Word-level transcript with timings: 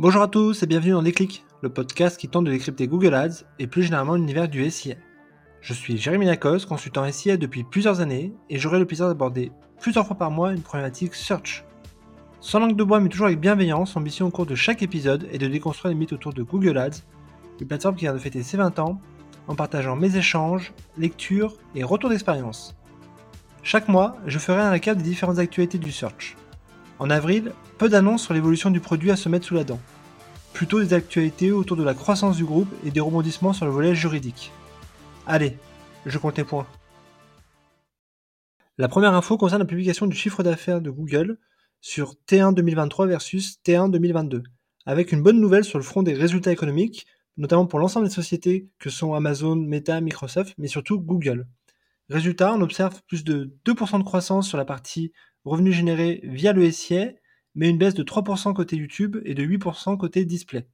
Bonjour 0.00 0.22
à 0.22 0.28
tous 0.28 0.62
et 0.62 0.66
bienvenue 0.66 0.92
dans 0.92 1.02
Déclic, 1.02 1.44
le 1.60 1.68
podcast 1.68 2.18
qui 2.18 2.26
tente 2.26 2.46
de 2.46 2.50
décrypter 2.50 2.88
Google 2.88 3.12
Ads 3.12 3.44
et 3.58 3.66
plus 3.66 3.82
généralement 3.82 4.14
l'univers 4.14 4.48
du 4.48 4.70
SIA. 4.70 4.94
Je 5.60 5.74
suis 5.74 5.98
Jérémy 5.98 6.24
Lacoste, 6.24 6.64
consultant 6.64 7.06
SIA 7.12 7.36
depuis 7.36 7.64
plusieurs 7.64 8.00
années 8.00 8.32
et 8.48 8.56
j'aurai 8.56 8.78
le 8.78 8.86
plaisir 8.86 9.08
d'aborder 9.08 9.52
plusieurs 9.78 10.06
fois 10.06 10.16
par 10.16 10.30
mois 10.30 10.54
une 10.54 10.62
problématique 10.62 11.14
search. 11.14 11.66
Sans 12.40 12.60
langue 12.60 12.76
de 12.76 12.82
bois 12.82 12.98
mais 12.98 13.10
toujours 13.10 13.26
avec 13.26 13.40
bienveillance, 13.40 13.94
ambition 13.94 14.28
au 14.28 14.30
cours 14.30 14.46
de 14.46 14.54
chaque 14.54 14.82
épisode 14.82 15.28
est 15.32 15.36
de 15.36 15.48
déconstruire 15.48 15.92
les 15.92 15.98
mythes 15.98 16.14
autour 16.14 16.32
de 16.32 16.42
Google 16.42 16.78
Ads, 16.78 17.02
une 17.60 17.66
plateforme 17.66 17.96
qui 17.96 18.06
vient 18.06 18.14
de 18.14 18.18
fêter 18.18 18.42
ses 18.42 18.56
20 18.56 18.78
ans, 18.78 19.02
en 19.48 19.54
partageant 19.54 19.96
mes 19.96 20.16
échanges, 20.16 20.72
lectures 20.96 21.58
et 21.74 21.84
retours 21.84 22.08
d'expérience. 22.08 22.74
Chaque 23.62 23.88
mois, 23.88 24.16
je 24.24 24.38
ferai 24.38 24.62
un 24.62 24.70
récap 24.70 24.96
des 24.96 25.04
différentes 25.04 25.38
actualités 25.38 25.76
du 25.76 25.92
search. 25.92 26.38
En 27.00 27.08
avril, 27.08 27.52
peu 27.78 27.88
d'annonces 27.88 28.24
sur 28.24 28.34
l'évolution 28.34 28.70
du 28.70 28.78
produit 28.78 29.10
à 29.10 29.16
se 29.16 29.30
mettre 29.30 29.46
sous 29.46 29.54
la 29.54 29.64
dent. 29.64 29.80
Plutôt 30.52 30.80
des 30.80 30.92
actualités 30.92 31.50
autour 31.50 31.78
de 31.78 31.82
la 31.82 31.94
croissance 31.94 32.36
du 32.36 32.44
groupe 32.44 32.68
et 32.84 32.90
des 32.90 33.00
rebondissements 33.00 33.54
sur 33.54 33.64
le 33.64 33.72
volet 33.72 33.94
juridique. 33.94 34.52
Allez, 35.26 35.56
je 36.04 36.18
compte 36.18 36.36
les 36.36 36.44
points. 36.44 36.66
La 38.76 38.86
première 38.86 39.14
info 39.14 39.38
concerne 39.38 39.62
la 39.62 39.66
publication 39.66 40.06
du 40.06 40.14
chiffre 40.14 40.42
d'affaires 40.42 40.82
de 40.82 40.90
Google 40.90 41.38
sur 41.80 42.16
T1 42.28 42.52
2023 42.52 43.06
versus 43.06 43.56
T1 43.64 43.90
2022, 43.90 44.42
avec 44.84 45.12
une 45.12 45.22
bonne 45.22 45.40
nouvelle 45.40 45.64
sur 45.64 45.78
le 45.78 45.84
front 45.84 46.02
des 46.02 46.12
résultats 46.12 46.52
économiques, 46.52 47.06
notamment 47.38 47.64
pour 47.64 47.78
l'ensemble 47.78 48.08
des 48.08 48.14
sociétés 48.14 48.68
que 48.78 48.90
sont 48.90 49.14
Amazon, 49.14 49.56
Meta, 49.56 50.02
Microsoft, 50.02 50.54
mais 50.58 50.68
surtout 50.68 51.00
Google. 51.00 51.46
Résultat, 52.10 52.52
on 52.52 52.60
observe 52.60 53.00
plus 53.06 53.24
de 53.24 53.56
2% 53.64 54.00
de 54.00 54.04
croissance 54.04 54.48
sur 54.48 54.58
la 54.58 54.66
partie 54.66 55.12
revenus 55.44 55.74
générés 55.74 56.20
via 56.24 56.52
le 56.52 56.70
SIA, 56.70 57.12
mais 57.54 57.68
une 57.68 57.78
baisse 57.78 57.94
de 57.94 58.02
3% 58.02 58.54
côté 58.54 58.76
YouTube 58.76 59.18
et 59.24 59.34
de 59.34 59.44
8% 59.44 59.96
côté 59.96 60.24
display. 60.24 60.66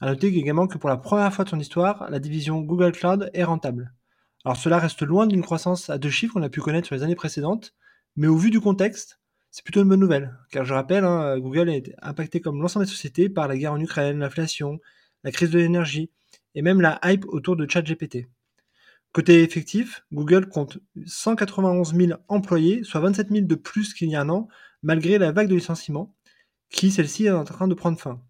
A 0.00 0.06
noter 0.06 0.28
également 0.28 0.66
que 0.66 0.78
pour 0.78 0.88
la 0.88 0.96
première 0.96 1.32
fois 1.32 1.44
de 1.44 1.50
son 1.50 1.60
histoire, 1.60 2.08
la 2.10 2.18
division 2.18 2.60
Google 2.60 2.92
Cloud 2.92 3.30
est 3.34 3.44
rentable. 3.44 3.92
Alors 4.44 4.56
cela 4.56 4.78
reste 4.78 5.02
loin 5.02 5.26
d'une 5.26 5.42
croissance 5.42 5.90
à 5.90 5.98
deux 5.98 6.08
chiffres 6.08 6.34
qu'on 6.34 6.42
a 6.42 6.48
pu 6.48 6.60
connaître 6.60 6.86
sur 6.86 6.96
les 6.96 7.02
années 7.02 7.14
précédentes, 7.14 7.74
mais 8.16 8.26
au 8.26 8.36
vu 8.36 8.50
du 8.50 8.60
contexte, 8.60 9.20
c'est 9.50 9.64
plutôt 9.64 9.82
une 9.82 9.88
bonne 9.88 10.00
nouvelle. 10.00 10.34
Car 10.50 10.64
je 10.64 10.72
rappelle, 10.72 11.04
hein, 11.04 11.38
Google 11.38 11.68
est 11.68 11.92
impacté 12.00 12.40
comme 12.40 12.62
l'ensemble 12.62 12.86
des 12.86 12.90
sociétés 12.90 13.28
par 13.28 13.48
la 13.48 13.58
guerre 13.58 13.72
en 13.72 13.80
Ukraine, 13.80 14.20
l'inflation, 14.20 14.78
la 15.24 15.32
crise 15.32 15.50
de 15.50 15.58
l'énergie 15.58 16.10
et 16.54 16.62
même 16.62 16.80
la 16.80 16.98
hype 17.04 17.26
autour 17.28 17.56
de 17.56 17.68
ChatGPT. 17.68 18.28
Côté 19.12 19.42
effectif, 19.42 20.04
Google 20.12 20.48
compte 20.48 20.78
191 21.04 21.94
000 21.94 22.20
employés, 22.28 22.84
soit 22.84 23.00
27 23.00 23.30
000 23.30 23.46
de 23.46 23.54
plus 23.56 23.92
qu'il 23.92 24.08
y 24.08 24.14
a 24.14 24.20
un 24.20 24.28
an, 24.28 24.48
malgré 24.82 25.18
la 25.18 25.32
vague 25.32 25.48
de 25.48 25.56
licenciements, 25.56 26.14
qui 26.70 26.92
celle-ci 26.92 27.26
est 27.26 27.30
en 27.30 27.44
train 27.44 27.66
de 27.66 27.74
prendre 27.74 27.98
fin. 27.98 28.22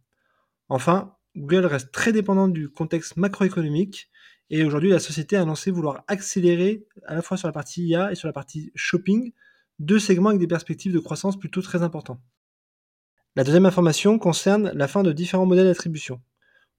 Enfin, 0.70 1.16
Google 1.36 1.66
reste 1.66 1.92
très 1.92 2.12
dépendant 2.12 2.48
du 2.48 2.70
contexte 2.70 3.18
macroéconomique, 3.18 4.10
et 4.48 4.64
aujourd'hui 4.64 4.90
la 4.90 5.00
société 5.00 5.36
a 5.36 5.42
annoncé 5.42 5.70
vouloir 5.70 6.02
accélérer 6.08 6.86
à 7.06 7.14
la 7.14 7.22
fois 7.22 7.36
sur 7.36 7.46
la 7.46 7.52
partie 7.52 7.86
IA 7.86 8.12
et 8.12 8.14
sur 8.14 8.26
la 8.26 8.32
partie 8.32 8.72
shopping, 8.74 9.32
deux 9.78 9.98
segments 9.98 10.30
avec 10.30 10.40
des 10.40 10.46
perspectives 10.46 10.92
de 10.92 10.98
croissance 10.98 11.38
plutôt 11.38 11.60
très 11.60 11.82
importantes. 11.82 12.20
La 13.36 13.44
deuxième 13.44 13.66
information 13.66 14.18
concerne 14.18 14.72
la 14.74 14.88
fin 14.88 15.02
de 15.02 15.12
différents 15.12 15.46
modèles 15.46 15.66
d'attribution. 15.66 16.20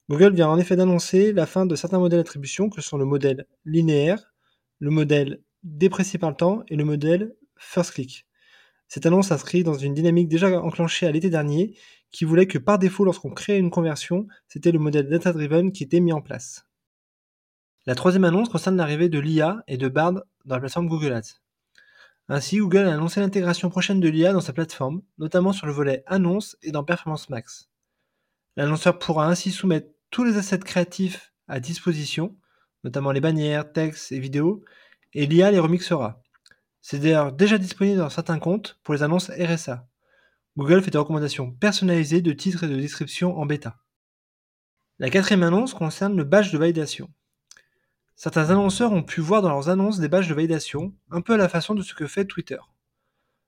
Google 0.09 0.33
vient 0.33 0.49
en 0.49 0.57
effet 0.57 0.75
d'annoncer 0.75 1.33
la 1.33 1.45
fin 1.45 1.65
de 1.65 1.75
certains 1.75 1.99
modèles 1.99 2.19
d'attribution 2.19 2.69
que 2.69 2.81
sont 2.81 2.97
le 2.97 3.05
modèle 3.05 3.45
linéaire, 3.65 4.33
le 4.79 4.89
modèle 4.89 5.41
déprécié 5.63 6.19
par 6.19 6.29
le 6.31 6.35
temps 6.35 6.63
et 6.67 6.75
le 6.75 6.83
modèle 6.83 7.35
first 7.57 7.93
click. 7.93 8.25
Cette 8.87 9.05
annonce 9.05 9.29
s'inscrit 9.29 9.63
dans 9.63 9.75
une 9.75 9.93
dynamique 9.93 10.27
déjà 10.27 10.61
enclenchée 10.61 11.07
à 11.07 11.11
l'été 11.11 11.29
dernier 11.29 11.77
qui 12.11 12.25
voulait 12.25 12.47
que 12.47 12.57
par 12.57 12.77
défaut 12.77 13.05
lorsqu'on 13.05 13.31
créait 13.31 13.57
une 13.57 13.69
conversion, 13.69 14.27
c'était 14.47 14.73
le 14.73 14.79
modèle 14.79 15.07
data 15.07 15.31
driven 15.31 15.71
qui 15.71 15.83
était 15.83 16.01
mis 16.01 16.11
en 16.11 16.21
place. 16.21 16.67
La 17.85 17.95
troisième 17.95 18.25
annonce 18.25 18.49
concerne 18.49 18.75
l'arrivée 18.75 19.07
de 19.07 19.17
l'IA 19.17 19.63
et 19.67 19.77
de 19.77 19.87
Bard 19.87 20.21
dans 20.45 20.55
la 20.55 20.59
plateforme 20.59 20.87
Google 20.87 21.13
Ads. 21.13 21.39
Ainsi, 22.27 22.57
Google 22.57 22.85
a 22.85 22.93
annoncé 22.93 23.19
l'intégration 23.21 23.69
prochaine 23.69 23.99
de 23.99 24.09
l'IA 24.09 24.33
dans 24.33 24.41
sa 24.41 24.53
plateforme, 24.53 25.01
notamment 25.17 25.53
sur 25.53 25.67
le 25.67 25.73
volet 25.73 26.03
annonce 26.05 26.57
et 26.61 26.71
dans 26.71 26.83
Performance 26.83 27.29
Max. 27.29 27.70
L'annonceur 28.57 28.99
pourra 28.99 29.27
ainsi 29.27 29.51
soumettre 29.51 29.89
tous 30.09 30.23
les 30.23 30.37
assets 30.37 30.59
créatifs 30.59 31.33
à 31.47 31.59
disposition, 31.59 32.35
notamment 32.83 33.11
les 33.11 33.21
bannières, 33.21 33.71
textes 33.71 34.11
et 34.11 34.19
vidéos, 34.19 34.63
et 35.13 35.25
l'IA 35.25 35.51
les 35.51 35.59
remixera. 35.59 36.21
C'est 36.81 36.99
d'ailleurs 36.99 37.31
déjà 37.31 37.57
disponible 37.57 37.99
dans 37.99 38.09
certains 38.09 38.39
comptes 38.39 38.79
pour 38.83 38.93
les 38.93 39.03
annonces 39.03 39.29
RSA. 39.29 39.87
Google 40.57 40.81
fait 40.81 40.91
des 40.91 40.97
recommandations 40.97 41.51
personnalisées 41.51 42.21
de 42.21 42.33
titres 42.33 42.63
et 42.63 42.67
de 42.67 42.75
descriptions 42.75 43.37
en 43.37 43.45
bêta. 43.45 43.77
La 44.99 45.09
quatrième 45.09 45.43
annonce 45.43 45.73
concerne 45.73 46.17
le 46.17 46.23
badge 46.23 46.51
de 46.51 46.57
validation. 46.57 47.09
Certains 48.15 48.49
annonceurs 48.49 48.91
ont 48.91 49.03
pu 49.03 49.21
voir 49.21 49.41
dans 49.41 49.49
leurs 49.49 49.69
annonces 49.69 49.99
des 49.99 50.09
badges 50.09 50.27
de 50.27 50.33
validation, 50.33 50.93
un 51.09 51.21
peu 51.21 51.33
à 51.33 51.37
la 51.37 51.49
façon 51.49 51.73
de 51.73 51.81
ce 51.81 51.93
que 51.93 52.05
fait 52.05 52.25
Twitter. 52.25 52.59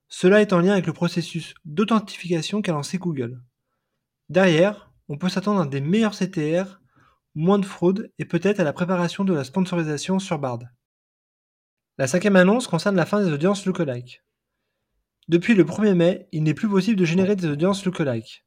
Cela 0.08 0.42
est 0.42 0.54
en 0.54 0.60
lien 0.60 0.74
avec 0.74 0.88
le 0.88 0.94
processus 0.94 1.54
d'authentification 1.66 2.62
qu'a 2.62 2.72
lancé 2.72 2.98
Google. 2.98 3.42
Derrière, 4.30 4.93
on 5.10 5.18
peut 5.18 5.30
s'attendre 5.30 5.62
à 5.62 5.66
des 5.66 5.82
meilleurs 5.82 6.18
CTR, 6.18 6.80
moins 7.36 7.60
de 7.60 7.66
fraude 7.66 8.12
et 8.20 8.26
peut-être 8.26 8.60
à 8.60 8.64
la 8.64 8.74
préparation 8.74 9.24
de 9.24 9.34
la 9.34 9.44
sponsorisation 9.44 10.20
sur 10.20 10.40
Bard. 10.40 10.60
La 11.98 12.08
cinquième 12.08 12.36
annonce 12.36 12.68
concerne 12.68 12.96
la 12.96 13.06
fin 13.06 13.24
des 13.24 13.32
audiences 13.32 13.66
lookalike. 13.66 14.24
Depuis 15.28 15.54
le 15.54 15.64
1er 15.64 15.94
mai, 15.94 16.28
il 16.32 16.44
n'est 16.44 16.54
plus 16.54 16.70
possible 16.70 16.98
de 16.98 17.06
générer 17.06 17.36
des 17.36 17.48
audiences 17.48 17.86
lookalike. 17.86 18.46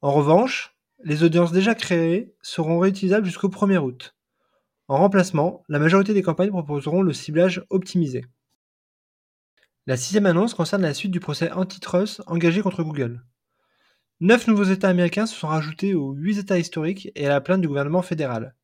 En 0.00 0.12
revanche, 0.12 0.76
les 1.02 1.22
audiences 1.22 1.52
déjà 1.52 1.74
créées 1.74 2.34
seront 2.42 2.78
réutilisables 2.78 3.26
jusqu'au 3.26 3.48
1er 3.48 3.78
août. 3.78 4.16
En 4.88 4.98
remplacement, 4.98 5.64
la 5.68 5.78
majorité 5.78 6.14
des 6.14 6.22
campagnes 6.22 6.50
proposeront 6.50 7.02
le 7.02 7.12
ciblage 7.12 7.64
optimisé. 7.70 8.24
La 9.86 9.96
sixième 9.96 10.26
annonce 10.26 10.54
concerne 10.54 10.82
la 10.82 10.94
suite 10.94 11.10
du 11.10 11.20
procès 11.20 11.50
antitrust 11.52 12.22
engagé 12.26 12.62
contre 12.62 12.82
Google. 12.82 13.22
Neuf 14.24 14.46
nouveaux 14.46 14.64
États 14.64 14.88
américains 14.88 15.26
se 15.26 15.36
sont 15.36 15.48
rajoutés 15.48 15.92
aux 15.92 16.14
huit 16.14 16.38
États 16.38 16.58
historiques 16.58 17.10
et 17.14 17.26
à 17.26 17.28
la 17.28 17.42
plainte 17.42 17.60
du 17.60 17.68
gouvernement 17.68 18.00
fédéral. 18.00 18.56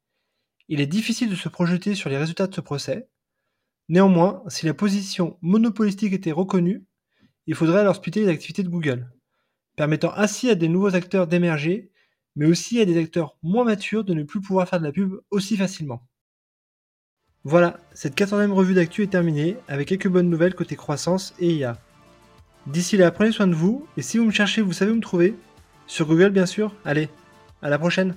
Il 0.69 0.81
est 0.81 0.87
difficile 0.87 1.29
de 1.29 1.35
se 1.35 1.51
projeter 1.51 1.95
sur 1.95 2.09
les 2.09 2.17
résultats 2.17 2.47
de 2.47 2.55
ce 2.55 2.63
procès. 2.63 3.11
Néanmoins, 3.91 4.43
si 4.49 4.65
la 4.65 4.73
position 4.73 5.37
monopolistique 5.43 6.15
était 6.15 6.33
reconnue, 6.33 6.87
il 7.47 7.55
faudrait 7.55 7.81
alors 7.81 7.97
splitter 7.97 8.23
les 8.23 8.31
activités 8.31 8.63
de 8.63 8.71
Google, 8.71 9.13
permettant 9.77 10.15
ainsi 10.17 10.49
à 10.49 10.55
des 10.55 10.69
nouveaux 10.69 10.95
acteurs 10.95 11.27
d'émerger, 11.27 11.91
mais 12.37 12.47
aussi 12.47 12.81
à 12.81 12.87
des 12.87 12.97
acteurs 12.97 13.37
moins 13.43 13.65
matures 13.65 14.05
de 14.05 14.15
ne 14.15 14.23
plus 14.23 14.41
pouvoir 14.41 14.67
faire 14.67 14.81
de 14.81 14.87
la 14.87 14.93
pub 14.93 15.21
aussi 15.31 15.59
facilement. 15.59 16.09
Voilà, 17.45 17.79
cette 17.93 18.15
quatorzième 18.15 18.55
revue 18.55 18.73
d'actu 18.73 19.03
est 19.03 19.09
terminée, 19.09 19.59
avec 19.69 19.89
quelques 19.89 20.09
bonnes 20.09 20.31
nouvelles 20.31 20.55
côté 20.55 20.75
croissance 20.75 21.35
et 21.39 21.53
IA. 21.53 21.79
D'ici 22.67 22.97
là, 22.97 23.11
prenez 23.11 23.33
soin 23.33 23.47
de 23.47 23.55
vous, 23.55 23.87
et 23.99 24.03
si 24.03 24.17
vous 24.17 24.25
me 24.25 24.31
cherchez, 24.31 24.63
vous 24.63 24.73
savez 24.73 24.93
où 24.93 24.97
me 24.97 25.03
trouver. 25.03 25.35
Sur 25.91 26.07
Google, 26.07 26.31
bien 26.31 26.47
sûr. 26.47 26.73
Allez, 26.85 27.09
à 27.63 27.69
la 27.69 27.77
prochaine 27.77 28.15